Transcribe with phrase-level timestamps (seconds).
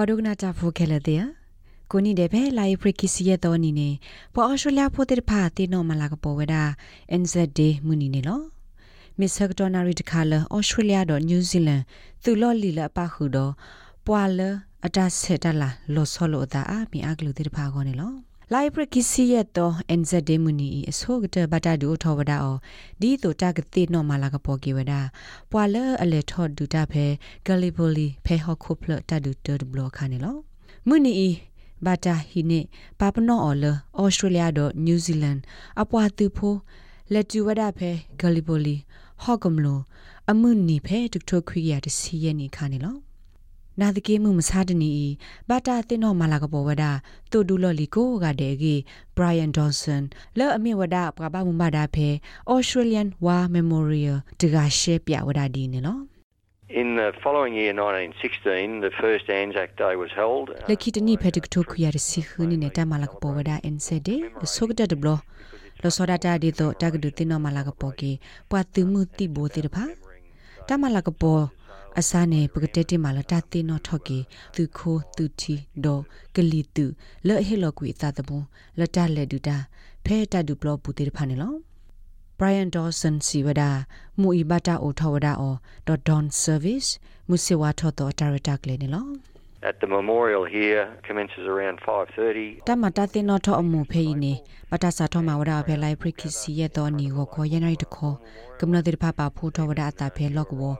[0.00, 1.22] ပွာဒုကနာတာဖိုခဲလတဲ့
[1.90, 3.88] ကိုနီတဲ့ဘဲလိုက်ဖရကီစီရဲ့တော်နီနေ
[4.34, 6.62] ပေါ်အော်စတြေးလျဖိုတဲ့ဖာတေနော်မလာကပေါ်ဝဒါ
[7.20, 8.40] NZD မူနီနေလော
[9.18, 11.82] မစ္စဟက်တော်နာရီတခါလအော်စတြေးလျတော့နယူးဇီလန်
[12.22, 13.52] သူလော်လီလပခုတော့
[14.06, 14.40] ပွာလ
[14.86, 18.12] အတဆက်တလာလောဆောလောတာအမီအကလူတဲ့ဖာကောနေလော
[18.54, 22.56] လိုက်ပရကီစီရဲ့တော့ NZD မူနီအစိုးကတဘတာဒူထောဝဒါအော
[23.00, 25.00] ဒီတိုတာကတိနော်မလာကပေါ်ကေဝဒါ
[25.50, 27.04] ပွာလအလေထောဒူတာဖဲ
[27.46, 30.36] ဂလီပိုလီဖဲဟခုဖလတဒူတဒဘလခါနေလော
[30.88, 31.12] မူနီ
[31.84, 32.60] ဘာတာဟိနေ
[33.00, 35.38] ပါပနောအော်လဩစတြေးလျတော့နယူးဇီလန်
[35.80, 36.58] အပွားသူဖိုး
[37.12, 37.90] လက်တူဝဒဖဲ
[38.20, 38.76] ဂလီပိုလီ
[39.22, 39.80] ဟော့ကမလို
[40.30, 42.96] အမှုနီဖဲဒုထိုခွေရတစီရနေခါနေလော
[43.80, 44.92] နာတကေမှုမစားတနီ
[45.48, 46.84] ဘာတာတင်တော့မလာကပေါ်ဝဒ
[47.32, 48.74] တူဒူလော်လီကိုကတဲ့ကေ
[49.16, 50.02] ဘရိုင်ယန်ဒေါဆန်
[50.38, 52.08] လောအမေဝဒပကပမှုမဒါဖဲ
[52.50, 55.98] ဩစတြေးလျန်ဝါမီမိုရီယယ်တကရှေပြဝဒဒီနေလော
[56.82, 64.08] In the following year 1916 the first Anzac Day was held လခိတနီဖက်တကထိုခွေရစီခနီနေတာမလာကပေါ်ဝဒ NCD
[64.54, 65.18] ဆုကတဲ့ဘလော
[65.82, 67.62] လောစောဒတာဒီတော့တကဒူတင်တော့မလာ
[71.98, 74.18] ကပေါ်ကေပွာတူမှုတိဘိုတေတဖာတမလာကပေါ်အစားနေပကတဲ့တိမာလတာတိနောထော့ကေ
[74.54, 75.54] သူခိုးသူတီ
[75.84, 75.98] ဒေါ
[76.34, 76.86] ကလီတူ
[77.26, 78.40] လဲ့ဟေလောကွေသတဘုံ
[78.78, 79.56] လတလက်ဒူတာ
[80.04, 81.54] ဖဲတဒူဘလပူတေဖာနေလော
[82.38, 83.70] Brian Dawson Siwada
[84.20, 86.88] mu ibata o thawada o dot don service
[87.28, 89.02] musiwa tho to director kle ne lo
[89.62, 94.32] at the memorial here commences around 5:30 tamata tin no tho amu phe ni
[94.70, 97.86] pata sa tho ma wada phe lai prikisi ye to ni go kho yanai to
[97.94, 98.10] kho
[98.58, 100.70] kamna de pha pa phu tho wada ta phe lok wo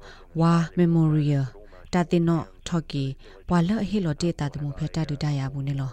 [0.41, 1.47] wa memorial
[1.93, 3.05] ta tin no tho ki
[3.49, 5.75] pwa la he lo te ta de mu phe ta du da ya bu ne
[5.81, 5.89] lo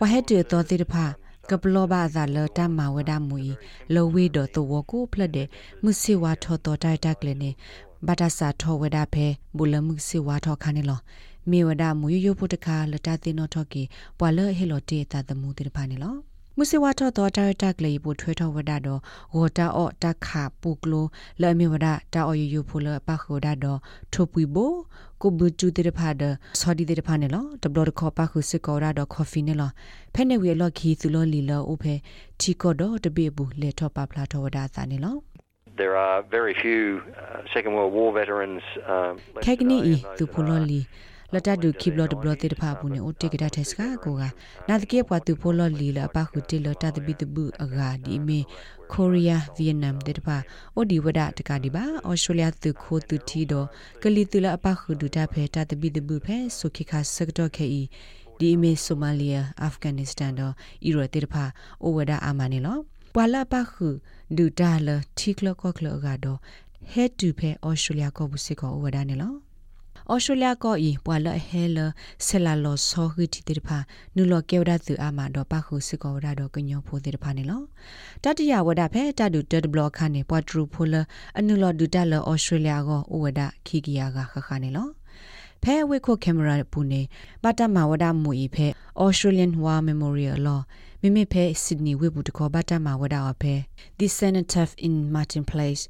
[0.00, 1.06] wa he de to de pha
[1.50, 3.36] ကပလောဘာသာလတမဝဒမူ
[3.94, 5.48] လောဝေဒတဝကိုဖလက်တဲ့
[5.82, 7.50] မုစီဝါထောတော်တိုက်တက်လေနေ
[8.06, 10.98] ဘာတာစာထောဝဒဖဲဘူလမှုစီဝါထောခါနေလော
[11.50, 13.82] မေဝဒမူယယဖို့တခါလတသိနောထောကေ
[14.18, 16.16] ပွာလဟေလောတေတာတမှုတေဖာနေလော
[16.56, 19.00] မုစေဝါထောတော်တာတက်လေပိုထွေးထောဝဒတော့
[19.34, 21.06] ဂောတာအော့တခါပုကလို
[21.42, 23.78] လဲမေဝဒတာအော်ယူဖူလပခိုဒါတော့
[24.12, 24.72] ထိုပွီဘို
[25.22, 26.22] ကိုဘူတူတေဖာဒ
[26.60, 29.70] ဆော်ဒီတေဖာနေလောတဘလခေါ်ပခုစစ်ကောရာတော့ကော်ဖီနေလော
[30.14, 31.94] ဖဲနေဝေလော့ခီသူလောလီလောအိုဖဲ
[32.40, 35.16] ချီကောတော့တပေဘူးလေထောပပလာထောဝဒါသာနေလော
[35.80, 36.82] there are very few
[37.22, 39.12] uh, second world war veterans um
[39.46, 40.80] kegni i tu phololi
[41.34, 44.22] လတတူခိဘလတ်ဘလတေတဖာဘူးနေအိုတေကတာတက်စကာကိုက
[44.68, 48.40] နာတကေပွားသူဖိုလလီလာပါခုတေလတတပိတဘူးအဂါဒီမေ
[48.92, 50.36] ကိုရီးယားဗီယက်နမ်တေတဖာ
[50.74, 53.66] အိုဒီဝဒတကဒီပါအော်စတြေးလျသူခိုသူတီတော့
[54.02, 57.82] ကလီတူလာအပခုဒူတာဖဲတတပိတဘူးဖဲဆိုခိခါစကတော့ခေဤ
[58.38, 61.44] ဒီမေဆိုမာလီယာအာဖဂန်နစ္စတန်တော့အီရတေတဖာ
[61.82, 62.78] အိုဝဒအာမနီလော
[63.14, 63.86] ပွာလာပခု
[64.36, 64.88] ဒူတာလ
[65.18, 66.38] တီကလကောကလကတော့
[66.92, 69.47] head to pay australia ကိုဘူးစစ်ကိုဝဒနေလော
[70.12, 71.78] ဩစတြေးလျကောဤပွာလဟဲလ
[72.26, 73.78] ဆလာလောဆောဟီတီတေဖာ
[74.16, 77.62] နုလောကေဝဒသူအာမတော့ပခုစစ်ကောဝဒတော့ကညောဖိုတေဖာနေလော
[78.24, 80.94] တတရဝဒဖဲတတူတက်ဘလော့ခါနေပွာထရူဖိုလ
[81.38, 84.88] အနုလောဒူတလဩစတြေးလျကောဥဝဒခီကီယာကခခနေလော
[85.62, 87.02] ဖဲဝိခိုကင်မရာပူနေ
[87.42, 88.66] ပတမဝဒမူဤဖဲ
[89.04, 90.60] Australian War Memorial Law
[91.02, 93.54] မိမိဖဲ Sydney ဝိဘူးတခေါ်ဘတ်တမှာဝဒါအဖဲ
[93.98, 95.82] The Cenotaph in Martin Place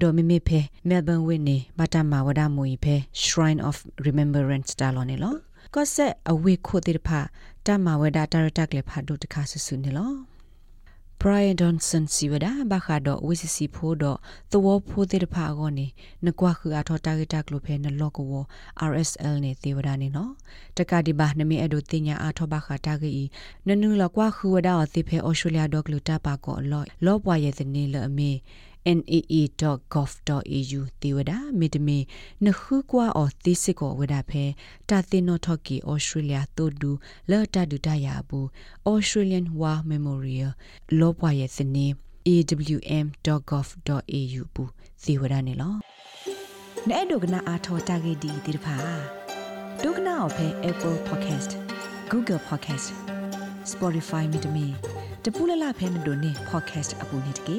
[0.00, 3.76] ဒေါ်မိမိဖဲ Melbourne ဝိနေဘတ်တမှာဝဒါမူဤဖဲ Shrine of
[4.06, 5.34] Remembrance တာလောနေလော
[5.74, 7.08] ကော့ဆက်အဝိခိုတိတဖ
[7.66, 10.35] တမဝဒါတာရတက်လေဖာဒုတခါဆဆူနေလော
[11.18, 14.18] Brian Johnson siwada bakha do WCC pho do
[14.50, 17.58] thaw pho te da pha go ni na kwa khu a tho target ta klo
[17.58, 18.46] phe na log ko
[18.76, 20.36] RSL ne te wada ni no
[20.76, 23.24] taka di ba na me ado te nya a tho bakha ta ge i
[23.64, 26.60] na nu la kwa khu wada o te phe Australia do klo ta pa ko
[26.60, 28.42] lo lo pwa ye te ni le ame
[28.86, 31.98] naa.gov.au တေဝဒမေတမေ
[32.44, 34.44] နခုကွာအော်သိစစ်ကိုဝဒဖဲ
[34.88, 36.90] တာတင်နော်ထော့ကီဩစတြေးလျတိုဒူ
[37.30, 38.46] လော်တာဒူတရာဘူး
[38.90, 40.52] Australian War Memorial
[40.98, 41.86] လောပွားရဲ့စနေ
[42.28, 44.70] awm.gov.au ဘူး
[45.04, 45.74] သေဝဒနေလော
[46.88, 48.76] နဲ့ဒုကနာအာထောတာဂေဒီဒီတဖာ
[49.82, 51.50] ဒုကနာအဖဲ Apple Podcast
[52.10, 52.88] Google Podcast
[53.72, 54.66] Spotify မြေတမီ
[55.24, 57.58] တပူလလဖဲမတို့နေ podcast အပူနေတကေ